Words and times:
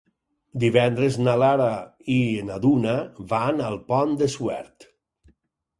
Divendres 0.61 1.17
na 1.25 1.35
Lara 1.43 1.67
i 2.15 2.17
na 2.49 2.59
Duna 2.65 2.97
van 3.35 3.63
al 3.69 3.79
Pont 3.93 4.19
de 4.23 4.33
Suert. 4.39 4.93